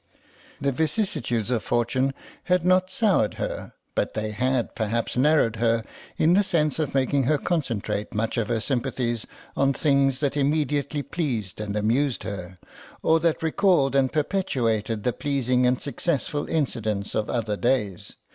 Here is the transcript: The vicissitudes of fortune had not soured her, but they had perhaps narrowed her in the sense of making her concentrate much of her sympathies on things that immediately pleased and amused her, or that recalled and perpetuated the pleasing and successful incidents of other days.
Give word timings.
The 0.59 0.71
vicissitudes 0.71 1.51
of 1.51 1.61
fortune 1.63 2.15
had 2.45 2.65
not 2.65 2.89
soured 2.89 3.35
her, 3.35 3.73
but 3.93 4.15
they 4.15 4.31
had 4.31 4.73
perhaps 4.73 5.15
narrowed 5.15 5.57
her 5.57 5.83
in 6.17 6.33
the 6.33 6.41
sense 6.41 6.79
of 6.79 6.95
making 6.95 7.25
her 7.25 7.37
concentrate 7.37 8.11
much 8.11 8.35
of 8.39 8.47
her 8.47 8.59
sympathies 8.59 9.27
on 9.55 9.73
things 9.73 10.19
that 10.19 10.35
immediately 10.35 11.03
pleased 11.03 11.61
and 11.61 11.75
amused 11.75 12.23
her, 12.23 12.57
or 13.03 13.19
that 13.19 13.43
recalled 13.43 13.95
and 13.95 14.11
perpetuated 14.11 15.03
the 15.03 15.13
pleasing 15.13 15.67
and 15.67 15.83
successful 15.83 16.49
incidents 16.49 17.13
of 17.13 17.29
other 17.29 17.55
days. 17.55 18.15